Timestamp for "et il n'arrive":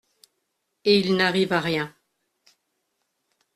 0.83-1.53